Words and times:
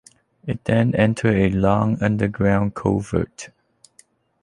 It 0.47 0.63
then 0.65 0.95
enters 0.95 1.53
a 1.53 1.55
long 1.55 2.01
underground 2.01 2.73
culvert. 2.73 3.49